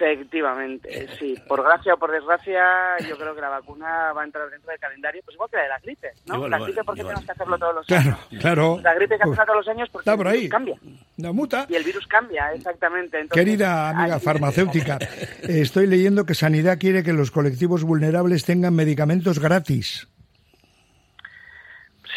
Efectivamente, 0.00 1.08
sí. 1.18 1.34
Por 1.48 1.62
gracia 1.64 1.94
o 1.94 1.98
por 1.98 2.10
desgracia, 2.12 2.96
yo 3.08 3.16
creo 3.16 3.34
que 3.34 3.40
la 3.40 3.48
vacuna 3.48 4.12
va 4.12 4.22
a 4.22 4.24
entrar 4.24 4.48
dentro 4.48 4.70
del 4.70 4.78
calendario, 4.78 5.20
pues 5.24 5.34
igual 5.34 5.50
que 5.50 5.56
la 5.56 5.62
de 5.64 5.68
la 5.70 5.78
gripe, 5.80 6.12
¿no? 6.26 6.48
la 6.48 6.58
gripe, 6.58 6.84
¿por 6.84 6.94
qué 6.94 7.02
tenemos 7.02 7.24
que 7.24 7.32
hacerlo 7.32 7.58
todos 7.58 7.74
los 7.74 7.90
años? 7.90 8.18
Claro, 8.40 8.80
La 8.82 8.94
gripe 8.94 9.16
que 9.16 9.22
hacerla 9.24 9.44
todos 9.46 9.56
los 9.66 9.68
años 9.68 9.88
porque 9.90 10.02
Está 10.08 10.16
por 10.16 10.28
ahí. 10.28 10.34
el 10.34 10.40
virus 10.42 10.50
cambia. 10.52 10.76
No 11.16 11.32
muta. 11.34 11.66
Y 11.68 11.74
el 11.74 11.84
virus 11.84 12.06
cambia, 12.06 12.52
exactamente. 12.52 13.26
Querida 13.28 13.90
amiga 13.90 14.20
farmacéutica, 14.20 14.98
estoy 15.42 15.86
leyendo 15.88 16.24
que 16.24 16.34
Sanidad 16.34 16.78
quiere 16.78 17.02
que 17.02 17.12
los 17.12 17.30
colectivos 17.30 17.82
vulnerables 17.84 18.44
tengan 18.44 18.74
medicamentos 18.74 19.38
gratis. 19.40 20.06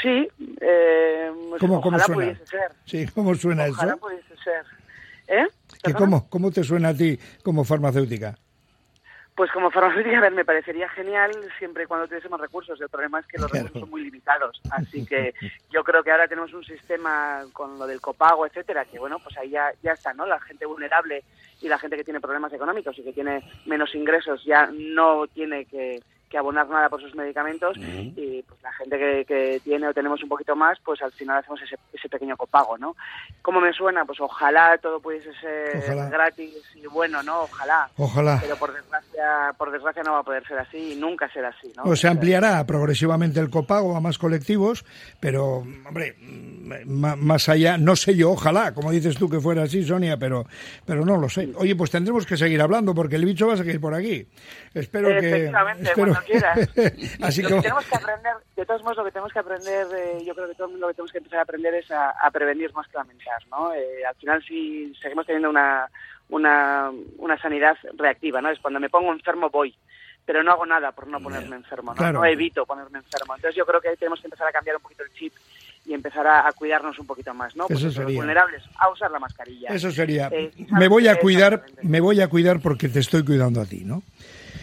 Sí, 0.02 0.28
eh, 0.62 1.32
¿Cómo, 1.60 1.78
ojalá 1.78 2.00
suena? 2.06 2.16
pudiese 2.34 2.46
ser. 2.48 2.72
Sí, 2.86 3.08
¿cómo 3.14 3.36
suena 3.36 3.66
ojalá 3.70 3.94
eso? 3.94 4.00
pudiese 4.02 4.36
ser. 4.44 4.64
¿Eh? 5.32 5.48
¿Que 5.82 5.94
cómo, 5.94 6.30
¿Cómo 6.30 6.52
te 6.52 6.62
suena 6.62 6.90
a 6.90 6.94
ti 6.94 7.18
como 7.42 7.64
farmacéutica? 7.64 8.38
Pues 9.34 9.50
como 9.52 9.72
farmacéutica, 9.72 10.18
a 10.18 10.22
ver, 10.22 10.34
me 10.34 10.44
parecería 10.44 10.90
genial 10.90 11.32
siempre 11.58 11.84
y 11.86 11.88
cuando 11.88 12.06
tuviésemos 12.06 12.40
recursos. 12.40 12.80
El 12.82 12.90
problema 12.90 13.22
es 13.22 13.28
que 13.28 13.38
los 13.38 13.50
recursos 13.50 13.80
son 13.80 13.90
muy 13.90 14.04
limitados. 14.04 14.62
Así 14.70 15.06
que 15.06 15.34
yo 15.72 15.86
creo 15.86 16.04
que 16.04 16.12
ahora 16.12 16.28
tenemos 16.28 16.54
un 16.54 16.66
sistema 16.66 17.46
con 17.54 17.80
lo 17.80 17.88
del 17.88 18.02
copago, 18.02 18.46
etcétera, 18.46 18.84
que 18.84 19.00
bueno, 19.00 19.20
pues 19.20 19.38
ahí 19.38 19.52
ya, 19.52 19.72
ya 19.82 19.94
está, 19.94 20.14
¿no? 20.14 20.26
La 20.26 20.40
gente 20.42 20.66
vulnerable 20.66 21.24
y 21.62 21.70
la 21.70 21.80
gente 21.80 21.96
que 21.96 22.04
tiene 22.04 22.20
problemas 22.20 22.52
económicos 22.52 23.00
y 23.00 23.04
que 23.04 23.14
tiene 23.14 23.42
menos 23.66 23.96
ingresos 23.96 24.44
ya 24.44 24.70
no 24.74 25.28
tiene 25.28 25.64
que, 25.64 26.02
que 26.32 26.38
abonar 26.38 26.68
nada 26.70 26.88
por 26.90 27.02
sus 27.02 27.14
medicamentos 27.14 27.78
y 27.78 28.42
pues 28.48 28.64
la 28.64 28.72
gente 28.74 28.98
que, 28.98 29.26
que, 29.26 29.60
tiene 29.64 29.88
o 29.90 29.94
tenemos 29.94 30.24
un 30.24 30.30
poquito 30.30 30.56
más, 30.56 30.80
pues 30.84 31.02
al 31.02 31.12
final 31.12 31.38
hacemos 31.40 31.62
ese, 31.62 31.76
ese 31.94 32.08
pequeño 32.10 32.38
copago, 32.38 32.78
¿no? 32.78 32.96
¿Cómo 33.42 33.60
me 33.60 33.74
suena? 33.74 34.06
Pues 34.06 34.20
ojalá 34.22 34.78
todo 34.82 35.00
pudiese 35.02 35.30
ser 35.42 35.78
Ojalá. 35.84 36.10
gratis 36.10 36.54
y 36.76 36.88
bueno, 36.88 37.22
¿no? 37.22 37.42
Ojalá. 37.42 37.90
Ojalá. 37.98 38.40
Pero 38.42 38.56
por 38.56 38.74
desgracia, 38.74 39.54
por 39.58 39.72
desgracia 39.72 40.02
no 40.04 40.14
va 40.14 40.20
a 40.20 40.24
poder 40.24 40.48
ser 40.48 40.58
así 40.60 40.94
y 40.94 40.96
nunca 40.96 41.30
será 41.34 41.50
así, 41.50 41.72
¿no? 41.76 41.84
O 41.84 41.96
se 41.96 42.08
ampliará 42.08 42.66
progresivamente 42.66 43.40
el 43.42 43.50
copago 43.50 43.96
a 43.96 44.00
más 44.00 44.18
colectivos, 44.18 44.86
pero, 45.20 45.58
hombre, 45.88 46.16
m- 46.20 46.86
más 47.18 47.50
allá, 47.50 47.78
no 47.78 47.96
sé 47.98 48.16
yo, 48.16 48.32
ojalá, 48.32 48.74
como 48.74 48.92
dices 48.92 49.18
tú 49.18 49.30
que 49.30 49.40
fuera 49.42 49.64
así, 49.64 49.84
Sonia, 49.84 50.16
pero, 50.18 50.46
pero 50.86 51.04
no 51.06 51.18
lo 51.18 51.28
sé. 51.28 51.50
Oye, 51.58 51.76
pues 51.76 51.92
tendremos 51.92 52.26
que 52.26 52.38
seguir 52.38 52.62
hablando 52.62 52.96
porque 52.96 53.18
el 53.18 53.26
bicho 53.26 53.48
va 53.48 53.56
a 53.56 53.58
seguir 53.58 53.82
por 53.82 53.94
aquí. 53.94 54.26
Espero 54.74 55.10
que... 55.10 55.52
Espero- 55.82 56.14
cuando 56.22 56.66
quieras. 56.76 57.20
Así 57.22 57.42
lo 57.42 57.50
que... 57.50 57.62
tenemos 57.62 57.86
que 57.86 57.96
aprender, 57.96 58.34
de 58.56 58.66
todos 58.66 58.82
modos, 58.84 58.98
lo 58.98 59.06
que 59.06 59.12
tenemos 59.12 59.34
que 59.34 59.40
aprender, 59.40 59.88
eh, 59.96 60.24
yo 60.26 60.34
creo 60.34 60.48
que 60.48 60.56
todo 60.56 60.68
el 60.68 60.72
mundo 60.72 60.88
lo 60.88 60.92
que 60.92 60.96
tenemos 60.96 61.12
que 61.12 61.18
empezar 61.18 61.40
a 61.40 61.44
aprender 61.44 61.74
es 61.76 61.92
a, 61.92 62.12
a 62.12 62.32
prevenir 62.32 62.74
más 62.74 62.88
que 62.88 62.98
lamentar, 62.98 63.42
¿no? 63.50 63.74
Eh, 63.74 64.06
al 64.08 64.16
final, 64.16 64.44
si 64.44 64.94
seguimos 65.02 65.26
teniendo 65.26 65.50
una, 65.50 65.88
una, 66.30 66.92
una 67.18 67.38
sanidad 67.38 67.78
reactiva, 67.98 68.42
¿no? 68.42 68.50
Es 68.50 68.60
cuando 68.60 68.80
me 68.80 68.90
pongo 68.90 69.12
enfermo 69.12 69.50
voy, 69.50 69.76
pero 70.26 70.44
no 70.44 70.52
hago 70.52 70.66
nada 70.66 70.92
por 70.92 71.08
no 71.08 71.20
ponerme 71.20 71.56
enfermo, 71.56 71.92
¿no? 71.92 71.98
Claro. 71.98 72.20
No 72.20 72.26
evito 72.26 72.66
ponerme 72.66 73.00
enfermo. 73.00 73.36
Entonces 73.36 73.56
yo 73.56 73.66
creo 73.66 73.82
que 73.82 73.90
ahí 73.90 73.98
tenemos 73.98 74.20
que 74.20 74.28
empezar 74.28 74.48
a 74.48 74.52
cambiar 74.52 74.78
un 74.78 74.82
poquito 74.82 75.04
el 75.04 75.12
chip 75.14 75.34
y 75.86 75.94
empezar 75.94 76.26
a, 76.28 76.48
a 76.48 76.52
cuidarnos 76.54 76.98
un 77.00 77.08
poquito 77.08 77.34
más, 77.34 77.56
¿no? 77.56 77.68
Pues 77.68 77.84
Eso 77.84 78.04
los 78.04 78.14
vulnerables, 78.14 78.64
a 78.78 78.90
usar 78.90 79.10
la 79.12 79.20
mascarilla. 79.20 79.70
Eso 79.70 79.92
sería. 79.92 80.30
Eh, 80.32 80.52
me 80.72 80.88
voy 80.88 81.08
a 81.08 81.20
cuidar, 81.20 81.66
me 81.82 82.00
voy 82.00 82.22
a 82.22 82.28
cuidar 82.28 82.60
porque 82.60 82.88
te 82.88 83.00
estoy 83.00 83.26
cuidando 83.26 83.62
a 83.62 83.66
ti, 83.66 83.84
¿no? 83.84 84.04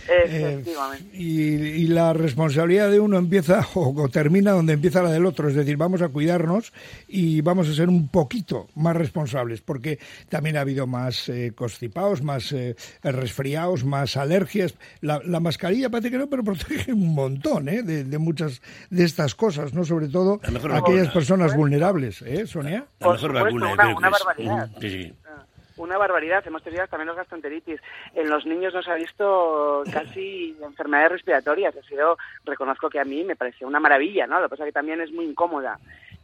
Eh, 0.09 0.53
Efectivamente. 0.55 1.17
y, 1.17 1.43
y 1.53 1.87
la 1.88 2.12
responsabilidad 2.12 2.91
de 2.91 3.00
uno 3.00 3.19
empieza 3.19 3.67
o, 3.75 3.95
o 4.03 4.09
termina 4.09 4.53
donde 4.53 4.73
empieza 4.73 5.03
la 5.03 5.11
del 5.11 5.27
otro. 5.27 5.49
Es 5.49 5.55
decir, 5.55 5.77
vamos 5.77 6.03
a 6.03 6.09
cuidarnos 6.09 6.73
y 7.09 7.41
vamos 7.43 7.69
a 7.69 7.75
ser 7.75 7.88
un 7.88 8.09
poquito 8.09 8.69
más 8.75 8.97
responsables, 8.97 9.61
porque 9.61 9.99
también 10.29 10.57
ha 10.57 10.61
habido 10.62 10.87
más 10.87 11.29
eh, 11.29 11.53
constipados, 11.55 12.23
más 12.23 12.53
eh, 12.53 12.75
resfriados, 13.03 13.85
más 13.85 14.17
alergias. 14.17 14.75
La, 15.00 15.21
la 15.25 15.41
mascarilla 15.41 15.91
parece 15.91 16.11
que 16.11 16.19
no, 16.19 16.29
pero 16.29 16.43
protege 16.45 16.93
un 16.93 17.15
montón 17.15 17.69
¿eh? 17.69 17.83
de, 17.83 18.05
de 18.05 18.19
muchas 18.19 18.62
de 18.91 19.05
estas 19.05 19.35
cosas, 19.35 19.75
¿no? 19.75 19.85
Sobre 19.85 20.09
todo 20.09 20.41
aquellas 20.43 20.62
vacuna. 20.83 21.12
personas 21.12 21.57
vulnerables, 21.57 22.23
¿eh, 22.23 22.47
Sonia? 22.47 22.87
La 23.00 23.12
mejor 23.12 23.33
vacuna, 23.33 23.73
una- 23.97 24.11
barbaridad. 24.11 24.71
Sí, 24.81 24.91
sí. 24.91 25.12
Ah, 25.27 25.45
Una 25.78 25.97
barbaridad, 25.97 26.44
hemos 26.47 26.62
tenido 26.62 26.87
también 26.88 27.06
los 27.06 27.16
gastroenteritis. 27.16 27.80
En 28.14 28.28
los 28.28 28.44
niños 28.44 28.75
nos 28.75 28.88
ha 28.88 28.94
visto 28.94 29.85
casi 29.92 30.56
enfermedades 30.62 31.12
respiratorias. 31.12 31.76
Ha 31.76 31.82
sido, 31.82 32.18
reconozco 32.44 32.90
que 32.90 32.99
a 33.00 33.04
mí 33.04 33.25
me 33.25 33.37
pareció 33.37 33.66
una 33.66 33.80
maravilla, 33.80 34.26
¿no? 34.26 34.40
Lo 34.40 34.47
que 34.47 34.50
pasa 34.50 34.64
es 34.64 34.68
que 34.68 34.73
también 34.73 35.00
es 35.00 35.12
muy 35.12 35.25
incómoda. 35.25 35.78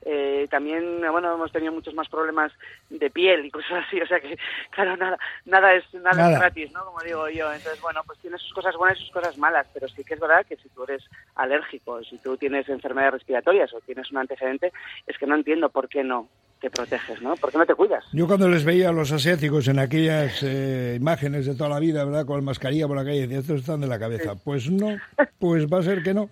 Eh, 0.07 0.47
también, 0.51 1.01
bueno, 1.11 1.33
hemos 1.33 1.51
tenido 1.51 1.73
muchos 1.73 1.95
más 1.95 2.09
problemas 2.09 2.53
de 2.91 3.11
piel 3.11 3.47
y 3.47 3.51
cosas 3.51 3.85
así. 3.87 4.01
O 4.01 4.07
sea 4.07 4.21
que, 4.21 4.37
claro, 4.71 4.97
nada, 4.97 5.19
nada 5.45 5.73
es 5.75 5.85
nada, 5.95 6.17
Nada. 6.17 6.33
es 6.33 6.39
gratis, 6.41 6.73
¿no? 6.73 6.85
Como 6.85 7.01
digo 7.01 7.29
yo. 7.29 7.53
Entonces, 7.53 7.81
bueno, 7.81 8.03
pues 8.05 8.19
tiene 8.19 8.37
sus 8.39 8.53
cosas 8.53 8.77
buenas 8.77 8.99
y 8.99 9.03
sus 9.03 9.13
cosas 9.13 9.39
malas. 9.39 9.67
Pero 9.73 9.89
sí 9.89 10.05
que 10.05 10.15
es 10.15 10.21
verdad 10.21 10.45
que 10.47 10.57
si 10.57 10.69
tú 10.71 10.85
eres 10.85 11.05
alérgico, 11.37 12.03
si 12.03 12.19
tú 12.19 12.37
tienes 12.37 12.69
enfermedades 12.69 13.15
respiratorias 13.15 13.73
o 13.73 13.81
tienes 13.81 14.11
un 14.11 14.19
antecedente, 14.19 14.73
es 15.07 15.17
que 15.17 15.27
no 15.27 15.37
entiendo 15.37 15.69
por 15.71 15.89
qué 15.89 16.03
no 16.05 16.29
te 16.65 16.71
proteges, 16.71 17.21
¿no? 17.21 17.37
¿Por 17.37 17.53
qué 17.53 17.59
no 17.59 17.67
te 17.67 17.75
cuidas? 17.75 18.03
Yo 18.13 18.27
cuando 18.27 18.49
les 18.49 18.65
veía 18.65 18.89
a 18.89 18.93
los 18.93 19.13
asiáticos 19.13 19.69
en 19.69 19.79
aquellas 19.79 20.43
eh, 20.43 20.97
imágenes 20.99 21.45
de 21.45 21.55
toda 21.55 21.69
la 21.69 21.79
vida, 21.79 22.05
¿verdad? 22.05 22.25
Con 22.25 22.43
mascarilla 22.43 22.89
por 22.89 22.97
la 22.97 23.05
calle, 23.05 23.23
decía, 23.23 23.41
estos 23.41 23.61
están 23.61 23.83
de 23.83 23.87
la 23.87 23.99
cabeza. 23.99 24.35
Pues 24.43 24.71
no, 24.71 24.97
pues 25.39 25.67
va 25.67 25.81
a 25.81 25.83
ser 25.83 26.03
que 26.03 26.15
no. 26.15 26.31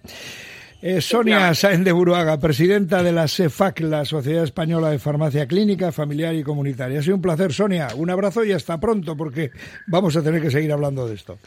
Eh, 0.80 1.02
Sonia 1.02 1.54
Sáenz 1.54 1.84
de 1.84 1.92
Buruaga, 1.92 2.40
presidenta 2.40 3.02
de 3.02 3.12
la 3.12 3.28
SEFAC, 3.28 3.80
la 3.80 4.06
Sociedad 4.06 4.42
Española 4.42 4.88
de 4.88 4.98
Farmacia 4.98 5.46
Clínica, 5.46 5.92
Familiar 5.92 6.34
y 6.34 6.42
Comunitaria. 6.42 7.00
Ha 7.00 7.02
sido 7.02 7.16
un 7.16 7.22
placer, 7.22 7.52
Sonia. 7.52 7.88
Un 7.94 8.08
abrazo 8.08 8.42
y 8.42 8.52
hasta 8.52 8.80
pronto, 8.80 9.16
porque 9.16 9.50
vamos 9.86 10.16
a 10.16 10.22
tener 10.22 10.40
que 10.40 10.50
seguir 10.50 10.72
hablando 10.72 11.06
de 11.06 11.14
esto. 11.14 11.38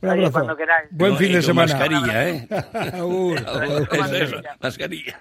Un 0.00 0.08
Oye, 0.08 0.26
abrazo. 0.26 0.56
Buen 0.90 1.16
fin 1.18 1.34
de 1.34 1.42
semana. 1.42 1.74
Mascarilla, 1.74 2.28
¿eh? 2.30 2.48
Mascarilla. 4.60 5.20